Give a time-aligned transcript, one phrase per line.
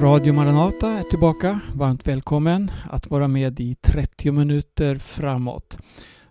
[0.00, 1.60] Radio Maranata är tillbaka.
[1.74, 5.78] Varmt välkommen att vara med i 30 minuter framåt.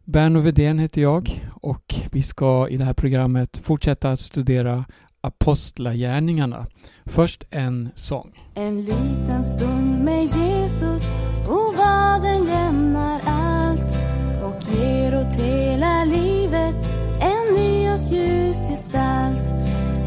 [0.03, 4.85] Berno Vedén heter jag och vi ska i det här programmet fortsätta att studera
[5.21, 6.65] Apostlagärningarna.
[7.05, 8.39] Först en sång.
[8.55, 11.03] En liten stund med Jesus
[11.47, 13.97] och vad den lämnar allt
[14.43, 19.53] och ger åt hela livet en ny och ljus gestalt.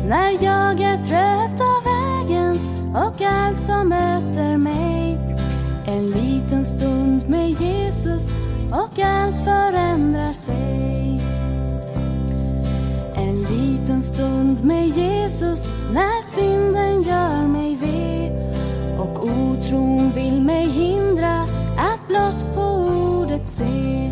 [0.09, 1.70] När jag är trött av
[2.95, 5.19] och allt som möter mig.
[5.87, 8.31] En liten stund med Jesus.
[8.71, 11.21] Och allt förändrar sig.
[13.15, 15.61] En liten stund med Jesus.
[15.93, 18.31] När synden gör mig ve
[18.99, 21.43] och otron vill mig hindra
[21.79, 24.11] att blott på ordet se.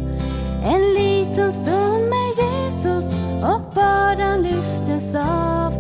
[0.65, 3.05] En liten stund med Jesus.
[3.43, 5.73] Och bördan lyftes av.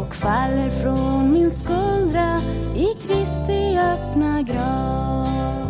[0.00, 1.23] Och faller från
[4.14, 5.68] öppna grav.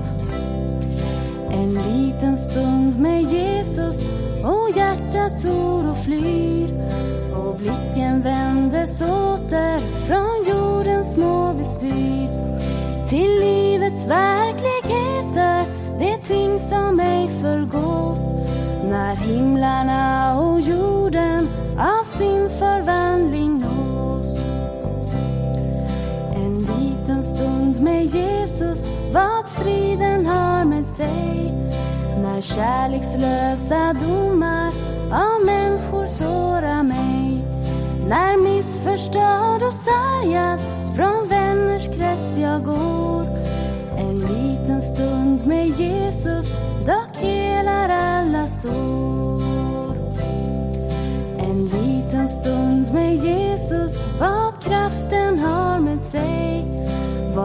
[1.51, 4.07] En liten stund med Jesus
[4.43, 6.69] och hjärtats oro flyr.
[7.35, 12.29] Och blicken vändes åter från jordens små bestyr.
[13.09, 15.65] Till livets verkligheter,
[15.99, 18.33] det ting som ej förgås.
[18.91, 21.49] När himlarna och jorden
[21.79, 23.14] av sin förvandling
[27.85, 28.79] med Jesus,
[29.13, 31.53] vad friden har med sig.
[32.23, 34.73] När kärlekslösa domar
[35.13, 37.45] av människor sårar mig.
[38.09, 40.61] När missförstådd och sargad
[40.97, 43.27] från vänners krets jag går.
[43.99, 46.51] En liten stund med Jesus
[46.87, 47.23] dock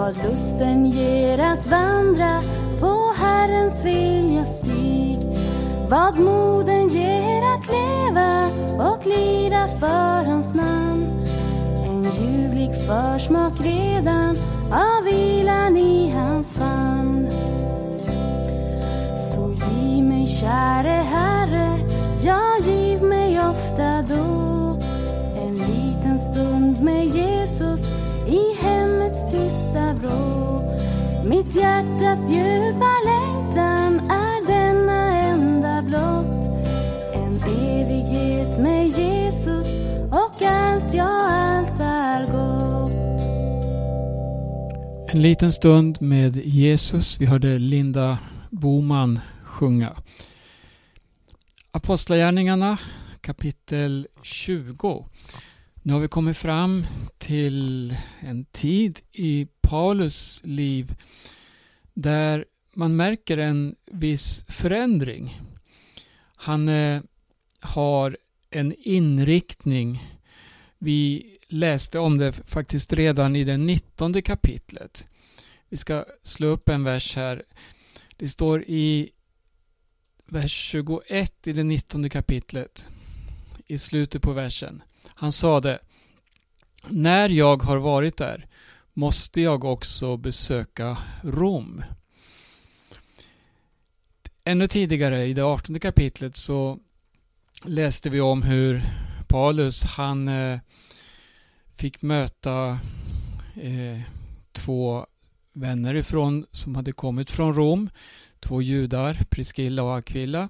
[0.10, 2.42] vad lusten ger att vandra
[2.80, 5.20] på Herrens vilja stig.
[5.90, 8.46] Vad moden ger att leva
[8.90, 11.26] och lida för hans namn.
[11.86, 14.38] En ljuvlig försmak redan
[14.72, 17.30] av vilan i hans famn.
[19.34, 21.69] Så giv mig käre Herre
[31.50, 36.46] mitt hjärtas djupa längtan är denna enda blott
[37.14, 39.68] en evighet med Jesus
[40.12, 43.22] och allt, ja, allt är gott
[45.14, 47.22] En liten stund med Jesus.
[47.22, 48.18] Vi hörde Linda
[48.50, 49.96] Boman sjunga.
[51.72, 52.78] Apostlagärningarna
[53.22, 55.06] kapitel 20.
[55.84, 56.86] Nu har vi kommit fram
[57.18, 60.96] till en tid i Paulus liv
[62.02, 65.42] där man märker en viss förändring.
[66.36, 67.02] Han eh,
[67.60, 68.18] har
[68.50, 70.18] en inriktning.
[70.78, 75.08] Vi läste om det faktiskt redan i det 19 kapitlet.
[75.70, 77.44] Vi ska slå upp en vers här.
[78.18, 79.10] Det står i
[80.26, 82.90] vers 21 i det 19 kapitlet.
[83.68, 84.84] I slutet på versen.
[85.06, 85.80] Han sade
[86.88, 88.48] När jag har varit där
[89.00, 91.84] måste jag också besöka Rom.
[94.44, 96.80] Ännu tidigare i det 18 kapitlet så
[97.66, 98.82] läste vi om hur
[99.28, 100.60] Paulus han eh,
[101.76, 102.80] fick möta
[103.56, 104.02] eh,
[104.52, 105.06] två
[105.54, 107.90] vänner ifrån som hade kommit från Rom.
[108.40, 110.50] Två judar, Priscilla och Aquilla.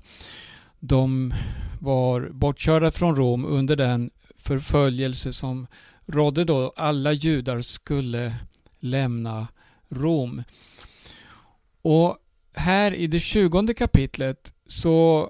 [0.80, 1.34] De
[1.80, 5.68] var bortkörda från Rom under den förföljelse som
[6.12, 6.74] rådde då.
[6.76, 8.36] Alla judar skulle
[8.80, 9.48] lämna
[9.90, 10.44] Rom.
[11.82, 12.18] Och
[12.54, 15.30] här i det tjugonde kapitlet så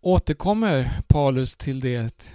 [0.00, 2.34] återkommer Paulus till det.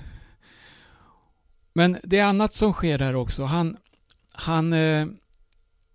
[1.73, 3.43] Men det är annat som sker här också.
[3.43, 3.77] Han,
[4.31, 5.07] han eh,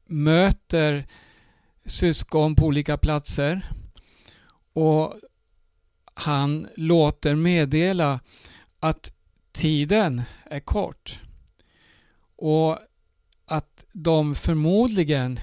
[0.07, 1.07] möter
[1.87, 3.71] syskon på olika platser
[4.73, 5.15] och
[6.15, 8.21] han låter meddela
[8.81, 9.13] att
[9.53, 11.21] tiden är kort
[12.39, 12.79] och
[13.47, 15.41] att de förmodligen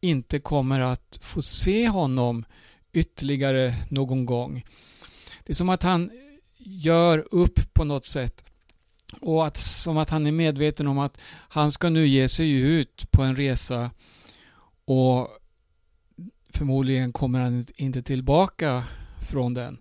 [0.00, 2.44] inte kommer att få se honom
[2.92, 4.64] ytterligare någon gång.
[5.44, 6.10] Det är som att han
[6.58, 8.44] gör upp på något sätt
[9.20, 13.10] och att, som att han är medveten om att han ska nu ge sig ut
[13.10, 13.90] på en resa
[14.84, 15.28] och
[16.52, 18.84] förmodligen kommer han inte tillbaka
[19.30, 19.78] från den.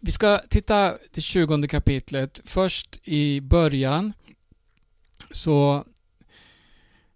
[0.00, 2.40] Vi ska titta det 20 kapitlet.
[2.44, 4.12] Först i början
[5.32, 5.84] så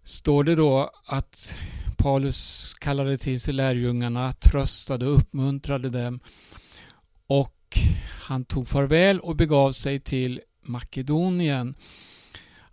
[0.03, 1.53] står det då att
[1.97, 6.19] Paulus kallade till sig lärjungarna, tröstade och uppmuntrade dem
[7.27, 7.77] och
[8.27, 11.75] han tog farväl och begav sig till Makedonien.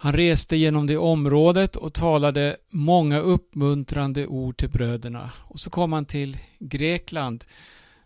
[0.05, 5.31] Han reste genom det området och talade många uppmuntrande ord till bröderna.
[5.39, 7.45] Och så kom han till Grekland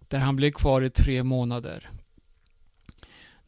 [0.08, 1.91] där han blev kvar i tre månader.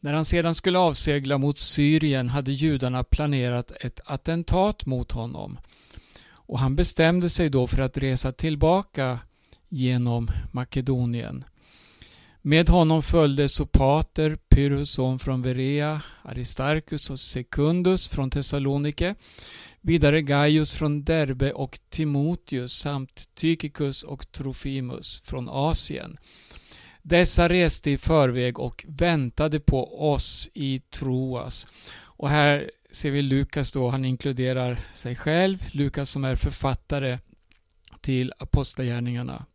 [0.03, 5.57] När han sedan skulle avsegla mot Syrien hade judarna planerat ett attentat mot honom
[6.51, 9.19] och han bestämde sig då för att resa tillbaka
[9.69, 11.43] genom Makedonien.
[12.41, 19.15] Med honom följde Sopater, Pyrrhus son från Verea, Aristarchus och Secundus från Thessalonike,
[19.81, 26.17] vidare Gaius från Derbe och Timoteus samt Tychicus och Trofimus från Asien.
[27.01, 31.67] Dessa reste i förväg och väntade på oss i Troas.
[31.99, 37.19] Och här ser vi Lukas då, han inkluderar sig själv, Lukas som är författare
[38.01, 39.45] till Apostlagärningarna.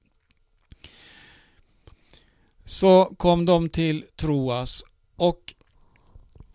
[2.64, 4.84] Så kom de till Troas
[5.16, 5.54] och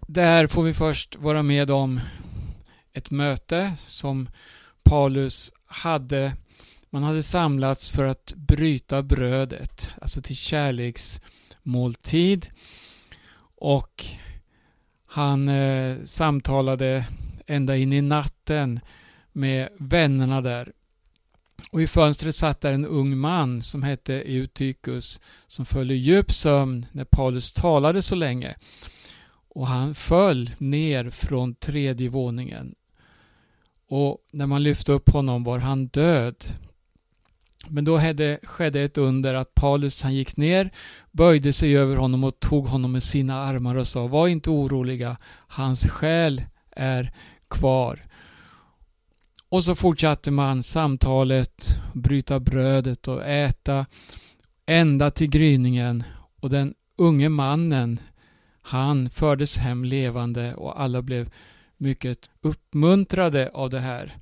[0.07, 1.99] där får vi först vara med om
[2.93, 4.29] ett möte som
[4.83, 6.33] Paulus hade.
[6.93, 12.49] Man hade samlats för att bryta brödet, alltså till kärleksmåltid.
[13.55, 14.05] Och
[15.07, 17.05] han eh, samtalade
[17.47, 18.79] ända in i natten
[19.31, 20.71] med vännerna där.
[21.71, 26.31] Och i fönstret satt där en ung man som hette Eutychus som föll i djup
[26.31, 28.55] sömn när Paulus talade så länge.
[29.49, 32.75] Och han föll ner från tredje våningen.
[33.87, 36.45] Och när man lyfte upp honom var han död.
[37.67, 40.69] Men då hade, skedde ett under att Paulus han gick ner,
[41.11, 45.17] böjde sig över honom och tog honom med sina armar och sa Var inte oroliga,
[45.47, 47.13] hans själ är
[47.49, 48.05] kvar.
[49.49, 53.85] Och så fortsatte man samtalet, bryta brödet och äta
[54.65, 56.03] ända till gryningen
[56.39, 57.99] och den unge mannen
[58.61, 61.29] han fördes hem levande och alla blev
[61.77, 64.17] mycket uppmuntrade av det här.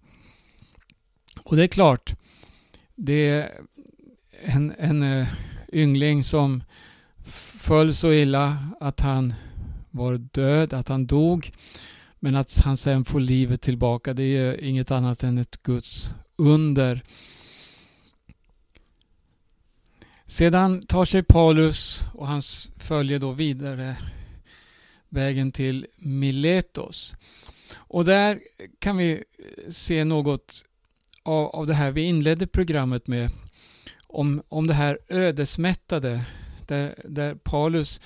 [1.43, 2.15] Och det är klart,
[3.01, 3.61] det är
[4.43, 5.27] en, en eh,
[5.73, 6.63] yngling som
[7.59, 9.33] föll så illa att han
[9.91, 11.51] var död, att han dog.
[12.19, 17.03] Men att han sen får livet tillbaka, det är inget annat än ett Guds under.
[20.25, 23.97] Sedan tar sig Paulus och hans följe då vidare
[25.09, 27.15] vägen till Miletos.
[27.75, 28.39] Och där
[28.79, 29.23] kan vi
[29.69, 30.65] se något
[31.29, 33.31] av, av det här vi inledde programmet med.
[34.07, 36.25] Om, om det här ödesmättade,
[36.67, 38.01] där, där Paulus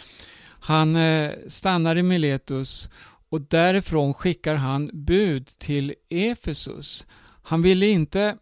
[0.60, 2.90] han eh, stannar i Miletus
[3.30, 7.08] och därifrån skickar han bud till Efesus.
[7.44, 8.38] Han ville inte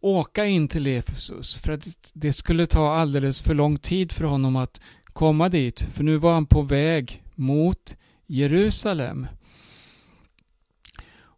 [0.00, 4.56] åka in till Efesus för att det skulle ta alldeles för lång tid för honom
[4.56, 5.80] att komma dit.
[5.80, 7.96] För nu var han på väg mot
[8.26, 9.26] Jerusalem.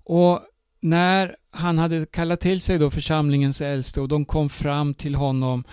[0.04, 0.40] Och
[0.80, 5.64] när han hade kallat till sig då församlingens äldste och de kom fram till honom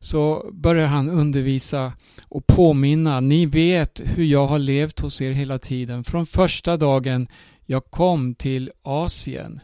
[0.00, 1.92] så börjar han undervisa
[2.28, 3.20] och påminna.
[3.20, 7.28] Ni vet hur jag har levt hos er hela tiden, från första dagen
[7.66, 9.60] jag kom till Asien.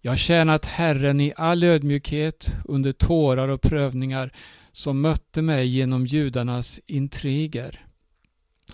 [0.00, 4.32] Jag har tjänat Herren i all ödmjukhet under tårar och prövningar
[4.72, 7.86] som mötte mig genom judarnas intriger.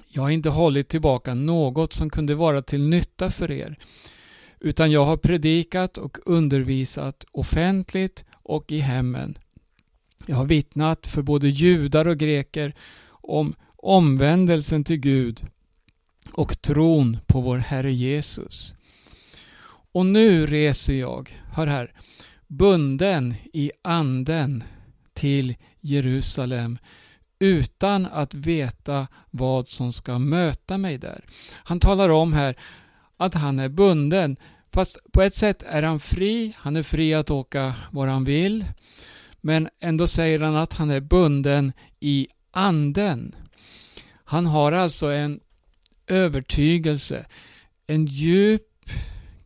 [0.09, 3.79] Jag har inte hållit tillbaka något som kunde vara till nytta för er,
[4.61, 9.39] utan jag har predikat och undervisat offentligt och i hemmen
[10.29, 12.75] jag har vittnat för både judar och greker
[13.11, 15.47] om omvändelsen till Gud
[16.33, 18.75] och tron på vår Herre Jesus.
[19.93, 21.93] Och nu reser jag, hör här,
[22.47, 24.65] bunden i anden
[25.15, 26.79] till Jerusalem
[27.39, 31.25] utan att veta vad som ska möta mig där.
[31.55, 32.57] Han talar om här
[33.19, 34.37] att han är bunden,
[34.73, 36.55] fast på ett sätt är han fri.
[36.57, 38.65] Han är fri att åka var han vill.
[39.41, 43.35] Men ändå säger han att han är bunden i anden.
[44.25, 45.41] Han har alltså en
[46.07, 47.27] övertygelse,
[47.87, 48.63] en djup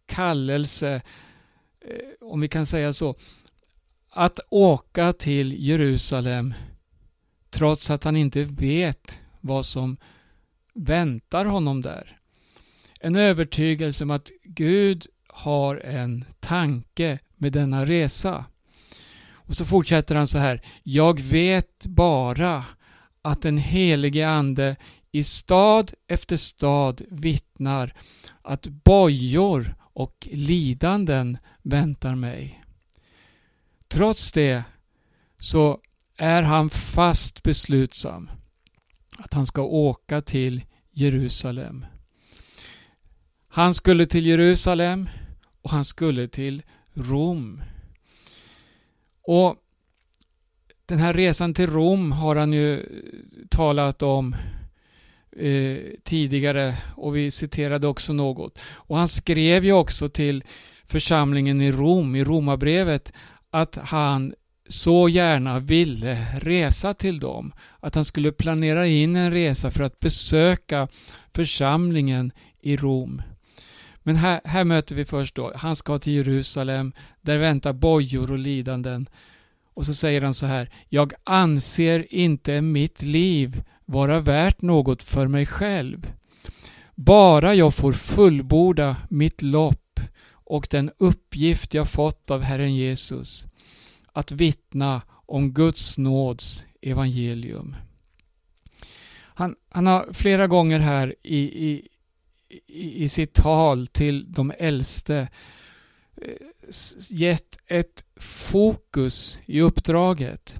[0.07, 1.02] kallelse,
[1.81, 3.14] eh, om vi kan säga så,
[4.11, 6.55] att åka till Jerusalem
[7.50, 9.97] trots att han inte vet vad som
[10.75, 12.22] väntar honom där.
[13.04, 18.44] En övertygelse om att Gud har en tanke med denna resa.
[19.32, 20.62] Och så fortsätter han så här.
[20.82, 22.64] Jag vet bara
[23.23, 24.76] att den helige Ande
[25.12, 27.94] i stad efter stad vittnar
[28.42, 32.64] att bojor och lidanden väntar mig.
[33.88, 34.64] Trots det
[35.38, 35.80] så
[36.16, 38.30] är han fast beslutsam
[39.18, 41.87] att han ska åka till Jerusalem.
[43.54, 45.09] Han skulle till Jerusalem
[45.62, 46.62] och han skulle till
[46.94, 47.62] Rom.
[49.23, 49.56] Och
[50.87, 52.87] den här resan till Rom har han ju
[53.50, 54.37] talat om
[55.37, 58.59] eh, tidigare och vi citerade också något.
[58.73, 60.44] Och han skrev ju också till
[60.87, 63.12] församlingen i Rom, i Romarbrevet,
[63.50, 64.35] att han
[64.68, 67.52] så gärna ville resa till dem.
[67.80, 70.88] Att han skulle planera in en resa för att besöka
[71.35, 73.23] församlingen i Rom.
[74.02, 78.38] Men här, här möter vi först då, han ska till Jerusalem, där väntar bojor och
[78.38, 79.09] lidanden.
[79.75, 85.28] Och så säger han så här, jag anser inte mitt liv vara värt något för
[85.28, 86.12] mig själv.
[86.94, 93.47] Bara jag får fullborda mitt lopp och den uppgift jag fått av Herren Jesus
[94.12, 97.76] att vittna om Guds nåds evangelium.
[99.35, 101.88] Han, han har flera gånger här i, i,
[102.66, 105.28] i, i sitt tal till de äldste
[106.23, 106.47] eh,
[107.11, 110.59] gett ett fokus i uppdraget.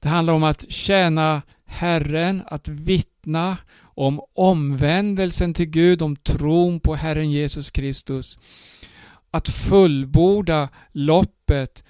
[0.00, 6.94] Det handlar om att tjäna Herren, att vittna om omvändelsen till Gud, om tron på
[6.94, 8.38] Herren Jesus Kristus.
[9.30, 11.84] Att fullborda loppet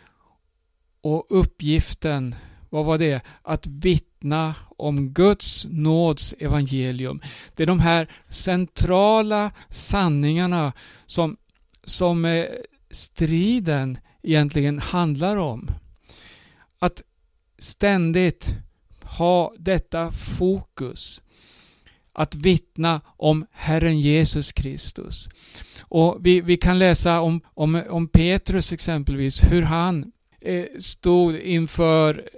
[1.02, 2.34] och uppgiften,
[2.70, 3.20] vad var det?
[3.42, 7.20] Att vittna om Guds nåds evangelium.
[7.54, 10.72] Det är de här centrala sanningarna
[11.06, 11.36] som,
[11.84, 12.46] som eh,
[12.90, 15.70] striden egentligen handlar om.
[16.78, 17.02] Att
[17.58, 18.54] ständigt
[19.02, 21.22] ha detta fokus.
[22.12, 25.28] Att vittna om Herren Jesus Kristus.
[25.82, 32.30] Och vi, vi kan läsa om, om, om Petrus exempelvis, hur han eh, stod inför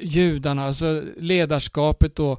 [0.00, 2.38] judarna, alltså ledarskapet då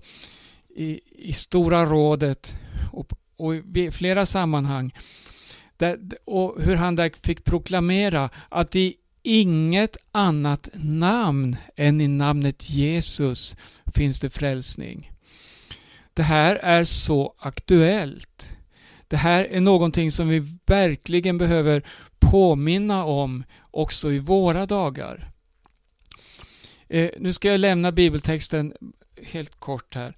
[0.76, 2.56] i, i Stora rådet
[2.92, 4.94] och, och i flera sammanhang.
[5.78, 12.70] Där, och hur han där fick proklamera att i inget annat namn än i namnet
[12.70, 13.56] Jesus
[13.96, 15.12] finns det frälsning.
[16.14, 18.50] Det här är så aktuellt.
[19.08, 21.84] Det här är någonting som vi verkligen behöver
[22.20, 25.32] påminna om också i våra dagar.
[26.90, 28.74] Eh, nu ska jag lämna bibeltexten
[29.24, 30.16] helt kort här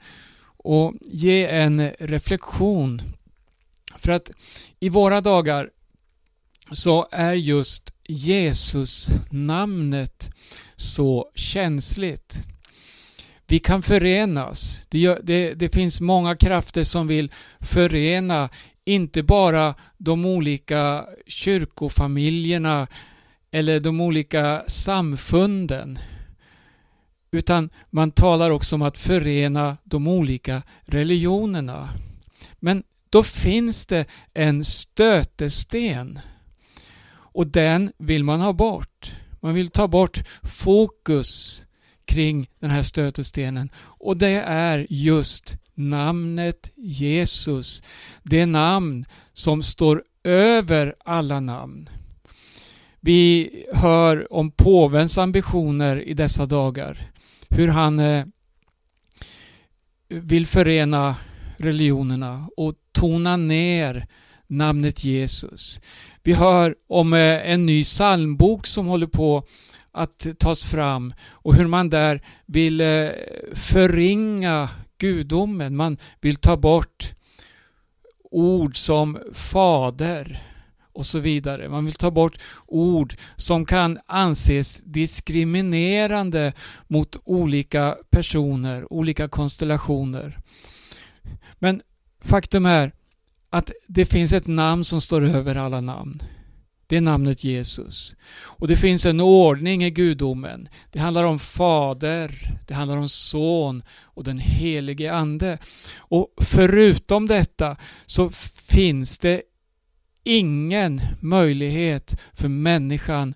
[0.57, 3.01] och ge en reflektion.
[3.95, 4.31] För att
[4.79, 5.69] i våra dagar
[6.71, 10.29] så är just Jesus namnet
[10.75, 12.37] så känsligt.
[13.47, 14.85] Vi kan förenas.
[14.89, 18.49] Det, gör, det, det, finns många krafter som vill förena
[18.85, 22.87] inte bara de olika kyrkofamiljerna
[23.51, 25.99] eller de olika samfunden
[27.31, 31.89] utan man talar också om att förena de olika religionerna.
[32.59, 36.19] Men då finns det en stötesten
[37.11, 39.15] och den vill man ha bort.
[39.39, 41.65] Man vill ta bort fokus
[42.05, 47.83] kring den här stötestenen och det är just namnet Jesus.
[48.23, 51.89] Det namn som står över alla namn.
[52.99, 57.11] Vi hör om påvens ambitioner i dessa dagar.
[57.49, 58.25] Hur han eh,
[60.09, 61.15] vill förena
[61.57, 64.07] religionerna och tona ner
[64.47, 65.81] namnet Jesus.
[66.23, 69.43] Vi hör om eh, en ny psalmbok som håller på
[69.91, 73.09] att tas fram och hur man där vill eh,
[73.53, 75.75] förringa gudomen.
[75.75, 77.13] Man vill ta bort
[78.31, 80.48] ord som fader
[80.99, 81.69] och så vidare.
[81.69, 86.53] Man vill ta bort ord som kan anses diskriminerande
[86.87, 90.39] mot olika personer, olika konstellationer.
[91.59, 91.81] Men
[92.21, 92.91] faktum är
[93.49, 96.23] att det finns ett namn som står över alla namn.
[96.87, 98.15] Det är namnet Jesus.
[98.41, 100.69] Och det finns en ordning i gudomen.
[100.91, 102.31] Det handlar om Fader,
[102.67, 105.57] det handlar om Son och den helige Ande.
[105.97, 108.29] Och förutom detta så
[108.69, 109.41] finns det
[110.23, 113.33] ingen möjlighet för människan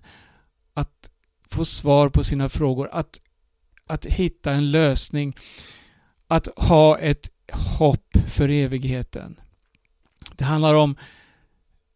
[0.74, 1.10] att
[1.50, 3.20] få svar på sina frågor, att,
[3.86, 5.34] att hitta en lösning,
[6.28, 9.40] att ha ett hopp för evigheten.
[10.36, 10.96] Det handlar om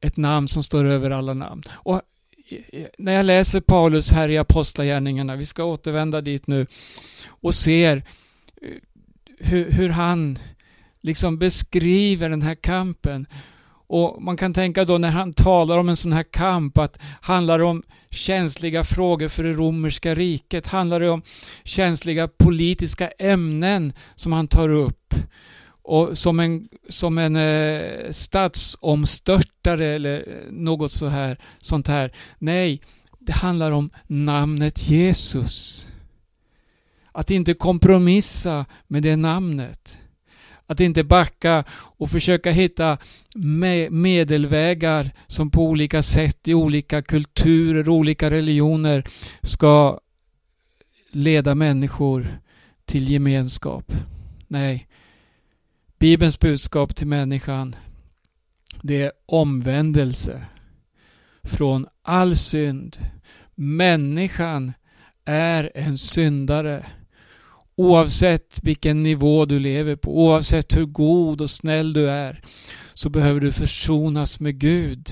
[0.00, 1.62] ett namn som står över alla namn.
[1.70, 2.02] Och
[2.48, 6.66] eh, eh, när jag läser Paulus här i Apostlagärningarna, vi ska återvända dit nu,
[7.28, 7.96] och ser
[8.62, 8.72] eh,
[9.38, 10.38] hur, hur han
[11.00, 13.26] liksom beskriver den här kampen
[13.88, 17.58] och man kan tänka då när han talar om en sån här kamp att handlar
[17.58, 20.66] det om känsliga frågor för det romerska riket?
[20.66, 21.22] Handlar det om
[21.64, 25.14] känsliga politiska ämnen som han tar upp?
[25.82, 32.12] Och som en, som en eh, statsomstörtare eller något så här, sånt här.
[32.38, 32.80] Nej,
[33.18, 35.88] det handlar om namnet Jesus.
[37.12, 39.98] Att inte kompromissa med det namnet.
[40.70, 42.98] Att inte backa och försöka hitta
[43.90, 49.04] medelvägar som på olika sätt i olika kulturer, olika religioner
[49.42, 50.00] ska
[51.10, 52.38] leda människor
[52.84, 53.92] till gemenskap.
[54.46, 54.88] Nej,
[55.98, 57.76] Bibelns budskap till människan
[58.82, 60.46] det är omvändelse
[61.42, 62.96] från all synd.
[63.54, 64.72] Människan
[65.24, 66.86] är en syndare.
[67.80, 72.40] Oavsett vilken nivå du lever på, oavsett hur god och snäll du är,
[72.94, 75.08] så behöver du försonas med Gud.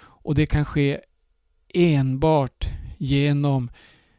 [0.00, 1.00] Och det kan ske
[1.74, 3.70] enbart genom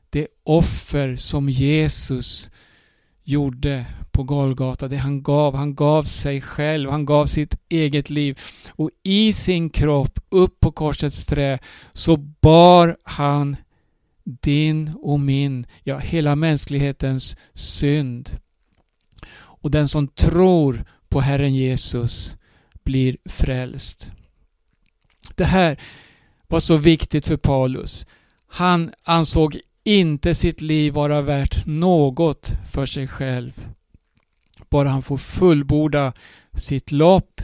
[0.09, 2.51] det offer som Jesus
[3.23, 4.87] gjorde på Golgata.
[4.87, 8.39] Det han gav, han gav sig själv, han gav sitt eget liv.
[8.71, 11.59] Och i sin kropp, upp på korsets trä,
[11.93, 13.55] så bar han
[14.41, 18.29] din och min, ja hela mänsklighetens synd.
[19.35, 22.37] Och den som tror på Herren Jesus
[22.83, 24.11] blir frälst.
[25.35, 25.81] Det här
[26.47, 28.05] var så viktigt för Paulus.
[28.47, 33.65] Han ansåg inte sitt liv vara värt något för sig själv.
[34.69, 36.13] Bara han får fullborda
[36.53, 37.41] sitt lopp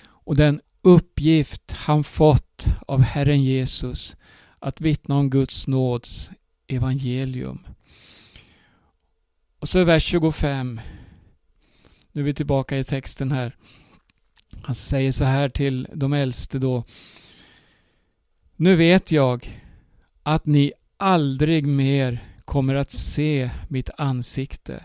[0.00, 4.16] och den uppgift han fått av Herren Jesus
[4.58, 6.30] att vittna om Guds nåds
[6.66, 7.66] evangelium.
[9.58, 10.80] Och så vers 25.
[12.12, 13.56] Nu är vi tillbaka i texten här.
[14.62, 16.84] Han säger så här till de äldste då.
[18.56, 19.62] Nu vet jag
[20.22, 24.84] att ni aldrig mer kommer att se mitt ansikte.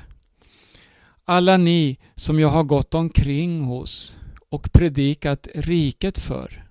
[1.25, 4.17] Alla ni som jag har gått omkring hos
[4.49, 6.62] och predikat riket för.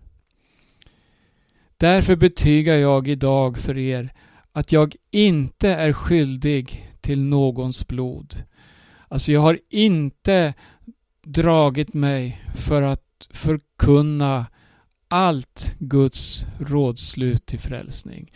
[1.83, 4.13] Därför betygar jag idag för er
[4.53, 8.45] att jag inte är skyldig till någons blod.
[9.09, 10.55] Alltså jag har inte
[11.25, 14.47] dragit mig för att förkunna
[15.09, 18.33] allt Guds rådslut till frälsning.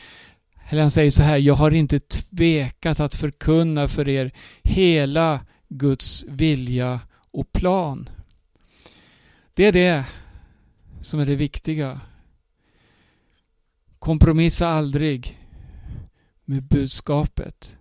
[0.69, 4.33] Eller han säger så här, jag har inte tvekat att förkunna för er
[4.63, 8.09] hela Guds vilja och plan.
[9.55, 10.05] Det är det
[11.01, 12.01] som är det viktiga.
[14.07, 15.39] Kompromissa aldrig
[16.45, 17.79] med budskapet.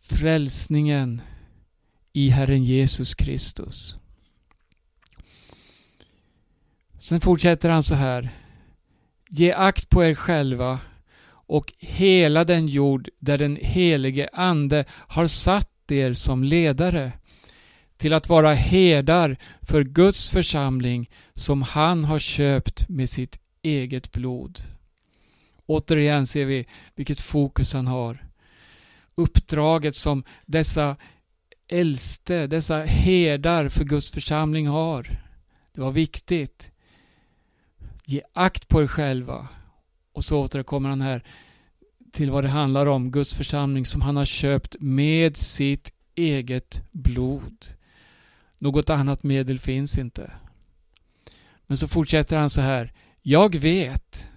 [0.00, 1.22] Frälsningen
[2.12, 3.98] i Herren Jesus Kristus.
[6.98, 8.30] Sen fortsätter han så här.
[9.28, 10.80] Ge akt på er själva
[11.26, 17.12] och hela den jord där den helige Ande har satt er som ledare
[17.96, 24.60] till att vara herdar för Guds församling som han har köpt med sitt eget blod.
[25.70, 28.26] Återigen ser vi vilket fokus han har.
[29.14, 30.96] Uppdraget som dessa
[31.68, 35.02] äldste, dessa herdar för Guds församling har.
[35.74, 36.70] Det var viktigt.
[38.04, 39.48] Ge akt på er själva.
[40.12, 41.24] Och så återkommer han här
[42.12, 47.66] till vad det handlar om, Guds församling som han har köpt med sitt eget blod.
[48.58, 50.32] Något annat medel finns inte.
[51.66, 52.92] Men så fortsätter han så här.
[53.22, 54.29] Jag vet,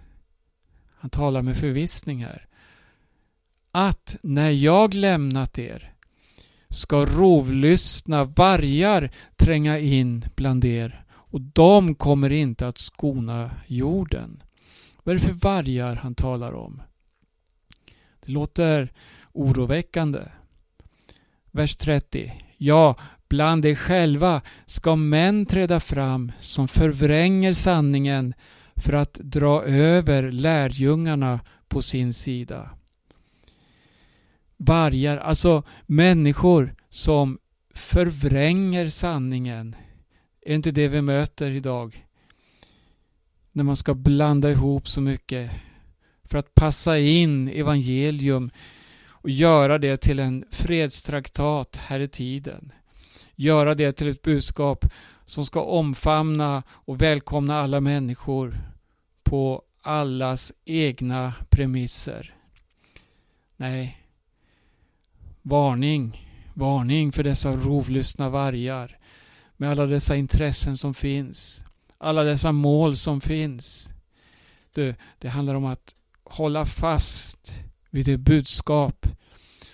[1.03, 2.47] han talar med förvissning här,
[3.71, 5.93] att när jag lämnat er
[6.69, 14.43] ska rovlystna vargar tränga in bland er och de kommer inte att skona jorden.
[15.03, 16.81] Vad är det för vargar han talar om?
[18.25, 18.91] Det låter
[19.31, 20.21] oroväckande.
[21.51, 22.33] Vers 30.
[22.57, 22.95] Ja,
[23.29, 28.33] bland er själva ska män träda fram som förvränger sanningen
[28.75, 32.69] för att dra över lärjungarna på sin sida.
[34.57, 37.39] Vargar, alltså människor som
[37.73, 39.75] förvränger sanningen.
[40.41, 42.07] Är det inte det vi möter idag?
[43.51, 45.51] När man ska blanda ihop så mycket
[46.23, 48.51] för att passa in evangelium
[49.07, 52.71] och göra det till en fredstraktat här i tiden.
[53.36, 54.86] Göra det till ett budskap
[55.25, 58.57] som ska omfamna och välkomna alla människor
[59.23, 62.36] på allas egna premisser.
[63.57, 64.07] Nej,
[65.41, 68.97] varning, varning för dessa rovlystna vargar
[69.57, 71.65] med alla dessa intressen som finns.
[71.97, 73.93] alla dessa mål som finns.
[74.73, 77.59] Det, det handlar om att hålla fast
[77.89, 79.07] vid det budskap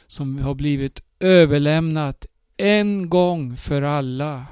[0.08, 2.26] som har blivit överlämnat
[2.58, 4.46] en gång för alla.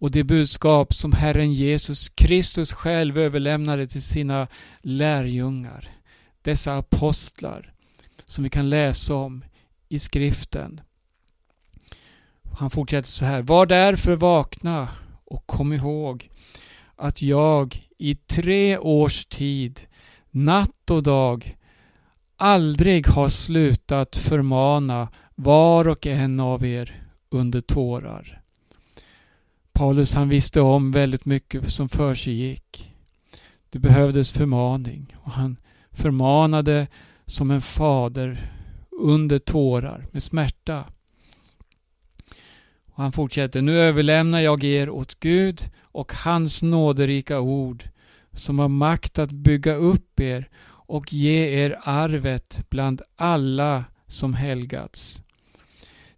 [0.00, 4.48] Och det budskap som Herren Jesus Kristus själv överlämnade till sina
[4.80, 5.88] lärjungar.
[6.42, 7.74] Dessa apostlar
[8.24, 9.44] som vi kan läsa om
[9.88, 10.80] i skriften.
[12.58, 13.42] Han fortsätter så här.
[13.42, 14.88] Var därför vakna
[15.24, 16.30] och kom ihåg
[16.96, 19.80] att jag i tre års tid,
[20.30, 21.56] natt och dag,
[22.36, 28.39] aldrig har slutat förmana var och en av er under tårar.
[29.80, 32.92] Paulus han visste om väldigt mycket som för sig gick.
[33.70, 35.56] Det behövdes förmaning och han
[35.90, 36.86] förmanade
[37.26, 38.52] som en fader
[38.90, 40.84] under tårar med smärta.
[42.86, 47.84] Och han fortsätter, nu överlämnar jag er åt Gud och hans nåderika ord
[48.32, 55.22] som har makt att bygga upp er och ge er arvet bland alla som helgats.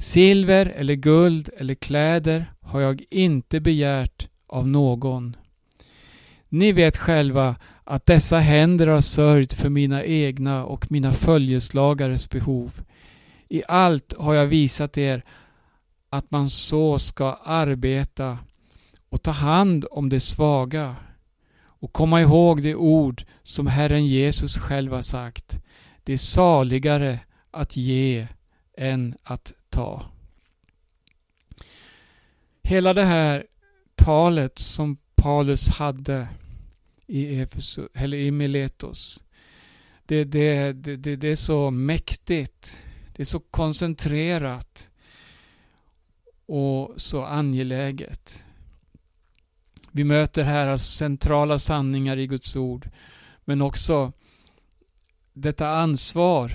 [0.03, 5.37] Silver eller guld eller kläder har jag inte begärt av någon.
[6.49, 12.73] Ni vet själva att dessa händer har sörjt för mina egna och mina följeslagares behov.
[13.49, 15.25] I allt har jag visat er
[16.11, 18.39] att man så ska arbeta
[19.09, 20.97] och ta hand om det svaga
[21.65, 25.63] och komma ihåg det ord som Herren Jesus själv har sagt.
[26.05, 27.19] Det är saligare
[27.51, 28.27] att ge
[28.77, 30.03] än att ta.
[32.63, 33.47] Hela det här
[33.95, 36.29] talet som Paulus hade
[37.07, 39.23] i, Efesus, eller i Miletos.
[40.07, 42.85] Det, det, det, det, är så mäktigt.
[43.13, 44.89] Det är så koncentrerat
[46.47, 48.45] och så angeläget.
[49.91, 52.91] Vi möter här alltså centrala sanningar i Guds ord
[53.45, 54.13] men också
[55.33, 56.53] detta ansvar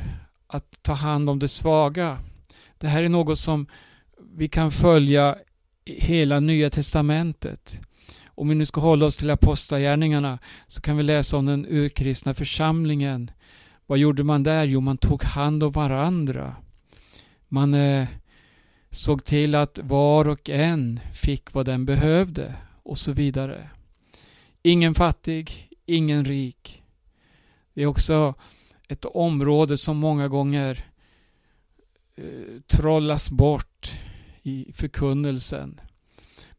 [0.47, 2.19] att ta hand om det svaga.
[2.77, 3.67] Det här är något som
[4.35, 5.37] vi kan följa
[5.85, 7.79] hela Nya Testamentet.
[8.25, 12.33] Om vi nu ska hålla oss till apostlagärningarna så kan vi läsa om den urkristna
[12.33, 13.31] församlingen.
[13.85, 14.65] Vad gjorde man där?
[14.65, 16.55] Jo, man tog hand om varandra.
[17.47, 18.07] Man eh,
[18.89, 23.69] såg till att var och en fick vad den behövde och så vidare.
[24.63, 26.83] Ingen fattig, ingen rik.
[27.73, 28.33] Det är också
[28.87, 30.85] ett område som många gånger
[32.17, 33.91] Eh, trollas bort
[34.41, 35.81] i förkunnelsen.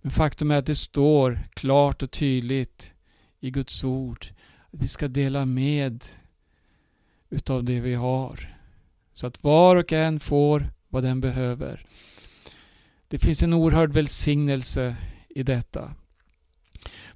[0.01, 2.93] Men faktum är att det står klart och tydligt
[3.41, 4.27] i Guds ord
[4.73, 6.05] att vi ska dela med
[7.31, 8.57] utav det vi har.
[9.15, 11.85] Så att var och en får vad den behöver.
[13.09, 14.97] Det finns en oerhörd välsignelse
[15.29, 15.95] i detta.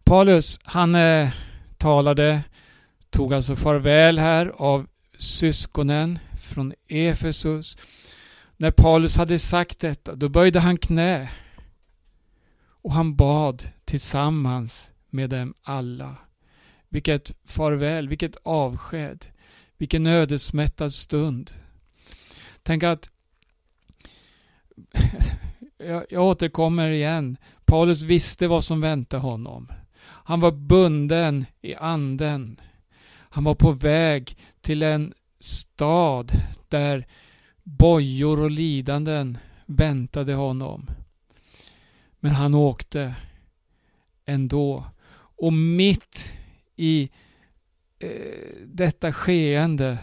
[0.04, 1.30] Paulus, han eh,
[1.78, 2.42] talade,
[3.10, 4.86] tog alltså farväl här av
[5.18, 7.76] syskonen från Efesus.
[8.62, 11.30] När Paulus hade sagt detta, då böjde han knä
[12.82, 16.16] och han bad tillsammans med dem alla.
[16.88, 19.26] Vilket farväl, vilket avsked,
[19.78, 21.50] vilken ödesmättad stund.
[22.62, 23.10] Tänk att
[25.78, 27.36] jag, jag återkommer igen.
[27.64, 29.72] Paulus visste vad som väntade honom.
[30.04, 32.60] Han var bunden i anden.
[33.08, 36.32] Han var på väg till en stad
[36.68, 37.06] där
[37.62, 40.90] bojor och lidanden väntade honom.
[42.20, 43.14] Men han åkte
[44.24, 44.84] ändå.
[45.14, 46.32] Och mitt
[46.76, 47.10] i
[47.98, 49.98] eh, detta skeende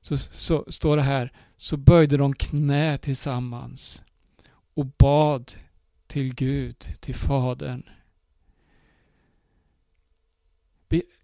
[0.00, 4.04] så, så står det här, så böjde de knä tillsammans
[4.74, 5.52] och bad
[6.06, 7.82] till Gud, till Fadern.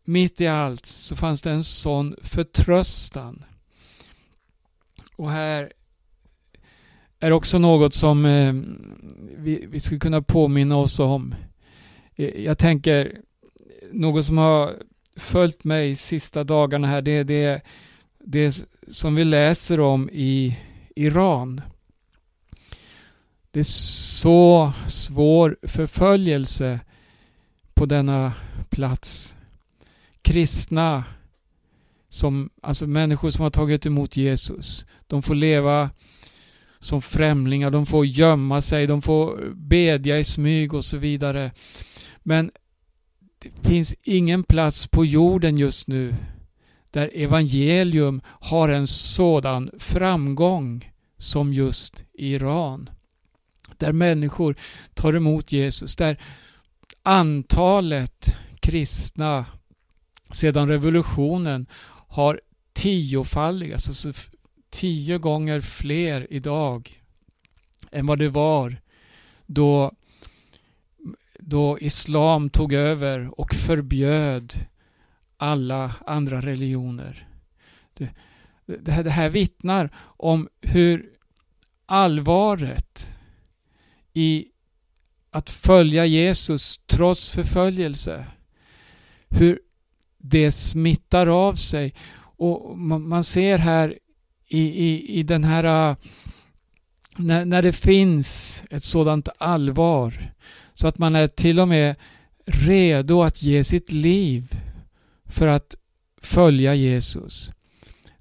[0.05, 3.45] Mitt i allt så fanns det en sån förtröstan.
[5.17, 5.73] Och här
[7.21, 8.55] är också något som eh,
[9.37, 11.35] vi, vi skulle kunna påminna oss om.
[12.17, 13.21] Eh, jag tänker,
[13.93, 14.75] något som har
[15.17, 17.63] följt mig sista dagarna här, det är det,
[18.19, 20.59] det som vi läser om i
[20.97, 21.61] Iran.
[23.51, 26.81] Det är så svår förföljelse
[27.75, 28.33] på denna
[28.71, 29.37] plats.
[30.23, 31.05] Kristna,
[32.09, 35.91] som, alltså människor som har tagit emot Jesus, de får leva
[36.79, 41.51] som främlingar, de får gömma sig, de får bedja i smyg och så vidare.
[42.23, 42.51] Men
[43.39, 46.15] det finns ingen plats på jorden just nu
[46.91, 52.91] där evangelium har en sådan framgång som just i Iran.
[53.79, 54.57] Där människor
[54.95, 56.17] tar emot Jesus, där
[57.03, 59.47] antalet kristna
[60.31, 61.67] sedan revolutionen
[62.09, 62.41] har
[62.73, 64.13] tiofaldigats, alltså
[64.75, 67.03] tio gånger fler idag
[67.91, 68.77] än vad det var
[69.47, 69.93] då,
[71.39, 74.55] då islam tog över och förbjöd
[75.37, 77.29] alla andra religioner.
[77.95, 78.09] Det,
[78.67, 81.11] det, här, det här vittnar om hur
[81.87, 83.09] allvaret
[84.13, 84.47] i
[85.31, 88.27] att följa Jesus trots förföljelse,
[89.29, 89.61] hur
[90.19, 91.95] det smittar av sig.
[92.37, 93.99] Och man ser här
[94.49, 95.97] i, i, i den här äh,
[97.17, 100.33] när, när det finns ett sådant allvar
[100.75, 101.97] så att man är till och med
[102.47, 104.61] redo att ge sitt liv
[105.27, 105.77] för att
[106.23, 107.53] följa Jesus.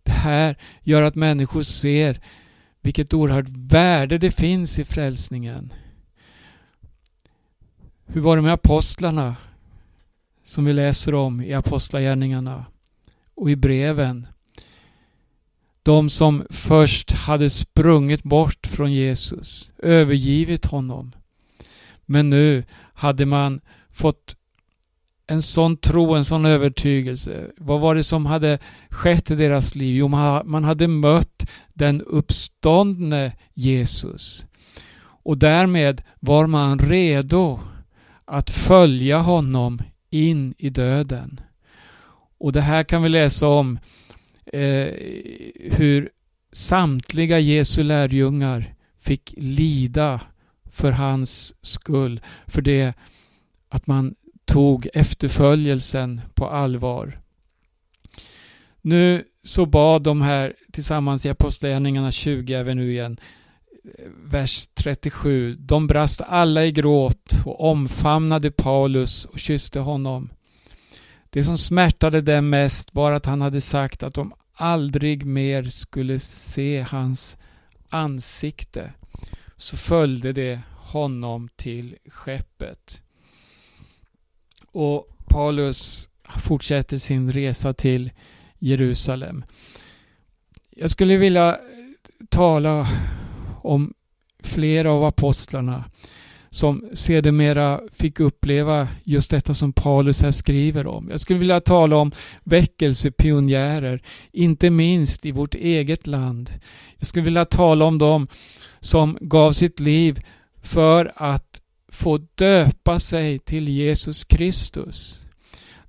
[0.03, 2.21] Det här gör att människor ser
[2.81, 5.73] vilket oerhört värde det finns i frälsningen.
[8.05, 9.35] Hur var det med apostlarna
[10.43, 12.65] som vi läser om i Apostlagärningarna
[13.35, 14.27] och i breven?
[15.83, 21.11] De som först hade sprungit bort från Jesus, övergivit honom.
[22.05, 24.35] Men nu hade man fått
[25.27, 27.51] en sån tro, en sån övertygelse.
[27.57, 29.95] Vad var det som hade skett i deras liv?
[29.95, 30.07] Jo,
[30.45, 34.45] man hade mött den uppståndne Jesus.
[35.25, 37.59] Och därmed var man redo
[38.25, 41.41] att följa honom in i döden.
[42.37, 43.79] Och det här kan vi läsa om
[44.53, 44.93] eh,
[45.77, 46.09] hur
[46.51, 50.21] samtliga Jesu lärjungar fick lida
[50.71, 52.21] för hans skull.
[52.47, 52.93] För det
[53.69, 57.19] att man tog efterföljelsen på allvar.
[58.81, 63.17] Nu så bad de här tillsammans i Apostlagärningarna 20, även nu igen,
[64.23, 65.55] vers 37.
[65.55, 70.29] De brast alla i gråt och omfamnade Paulus och kysste honom.
[71.29, 76.19] Det som smärtade dem mest var att han hade sagt att de aldrig mer skulle
[76.19, 77.37] se hans
[77.89, 78.93] ansikte.
[79.57, 83.01] Så följde det honom till skeppet.
[84.71, 88.11] Och Paulus fortsätter sin resa till
[88.59, 89.45] Jerusalem.
[90.69, 91.59] Jag skulle vilja
[92.29, 92.87] tala
[93.61, 93.93] om
[94.43, 95.83] flera av apostlarna
[96.53, 101.09] som sedermera fick uppleva just detta som Paulus här skriver om.
[101.09, 102.11] Jag skulle vilja tala om
[102.43, 106.51] väckelsepionjärer, inte minst i vårt eget land.
[106.97, 108.27] Jag skulle vilja tala om dem
[108.79, 110.25] som gav sitt liv
[110.61, 111.61] för att
[111.91, 115.25] få döpa sig till Jesus Kristus.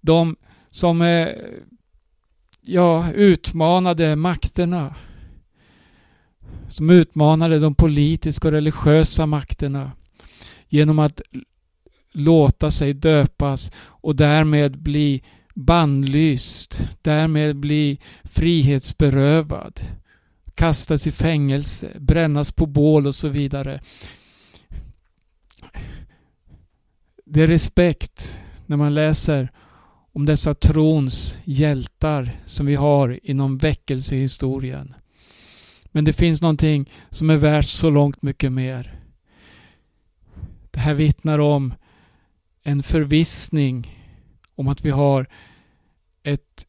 [0.01, 0.37] De
[0.71, 1.29] som eh,
[2.63, 4.95] ja, utmanade makterna.
[6.69, 9.91] Som utmanade de politiska och religiösa makterna
[10.75, 11.21] genom att
[12.13, 15.23] låta sig döpas och därmed bli
[15.55, 19.81] bannlyst, därmed bli frihetsberövad,
[20.55, 23.81] kastas i fängelse, brännas på bål och så vidare.
[27.25, 29.49] Det är respekt när man läser
[30.13, 34.95] om dessa trons hjältar som vi har inom väckelsehistorien.
[35.93, 39.04] Men det finns någonting som är värt så långt mycket mer.
[40.75, 41.75] Det här vittnar om
[42.63, 44.01] en förvissning
[44.55, 45.27] om att vi har
[46.23, 46.67] ett